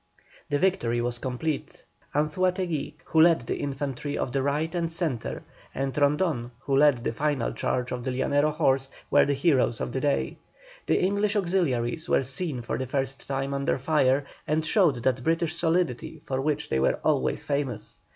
[0.49, 1.83] The victory was complete.
[2.15, 5.43] Anzuátegui, who led the infantry of the right and centre,
[5.75, 9.91] and Rondon, who led the final charge of the Llanero horse, were the heroes of
[9.93, 10.37] the day.
[10.87, 15.53] The English auxiliaries were seen for the first time under fire, and showed that British
[15.53, 18.01] solidity for which they were always famous.